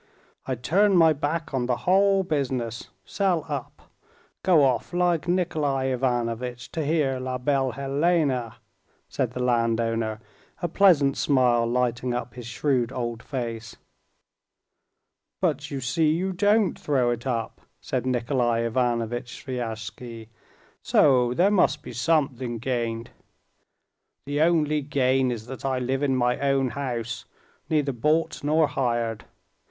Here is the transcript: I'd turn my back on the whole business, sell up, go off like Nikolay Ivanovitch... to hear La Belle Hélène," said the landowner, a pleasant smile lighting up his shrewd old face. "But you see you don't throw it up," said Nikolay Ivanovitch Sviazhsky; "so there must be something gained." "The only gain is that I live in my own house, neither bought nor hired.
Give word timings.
I'd 0.47 0.63
turn 0.63 0.97
my 0.97 1.13
back 1.13 1.53
on 1.53 1.67
the 1.67 1.77
whole 1.85 2.23
business, 2.23 2.89
sell 3.05 3.45
up, 3.47 3.83
go 4.41 4.63
off 4.63 4.93
like 4.95 5.27
Nikolay 5.27 5.91
Ivanovitch... 5.91 6.71
to 6.71 6.83
hear 6.83 7.19
La 7.19 7.37
Belle 7.37 7.73
Hélène," 7.73 8.55
said 9.07 9.33
the 9.33 9.39
landowner, 9.43 10.19
a 10.59 10.67
pleasant 10.67 11.15
smile 11.17 11.67
lighting 11.67 12.15
up 12.15 12.33
his 12.33 12.47
shrewd 12.47 12.91
old 12.91 13.21
face. 13.21 13.75
"But 15.39 15.69
you 15.69 15.79
see 15.79 16.09
you 16.09 16.33
don't 16.33 16.79
throw 16.79 17.11
it 17.11 17.27
up," 17.27 17.61
said 17.79 18.07
Nikolay 18.07 18.65
Ivanovitch 18.65 19.45
Sviazhsky; 19.45 20.29
"so 20.81 21.35
there 21.35 21.51
must 21.51 21.83
be 21.83 21.93
something 21.93 22.57
gained." 22.57 23.11
"The 24.25 24.41
only 24.41 24.81
gain 24.81 25.29
is 25.29 25.45
that 25.45 25.63
I 25.63 25.77
live 25.77 26.01
in 26.01 26.15
my 26.15 26.39
own 26.39 26.69
house, 26.69 27.25
neither 27.69 27.91
bought 27.93 28.43
nor 28.43 28.65
hired. 28.67 29.25